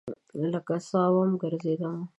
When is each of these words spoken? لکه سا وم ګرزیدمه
لکه 0.51 0.75
سا 0.89 1.01
وم 1.13 1.31
ګرزیدمه 1.41 2.01